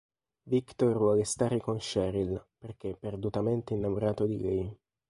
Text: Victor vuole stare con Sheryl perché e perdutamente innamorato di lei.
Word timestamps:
Victor 0.47 0.97
vuole 0.97 1.23
stare 1.25 1.59
con 1.59 1.79
Sheryl 1.79 2.43
perché 2.57 2.89
e 2.89 2.95
perdutamente 2.99 3.75
innamorato 3.75 4.25
di 4.25 4.39
lei. 4.39 4.79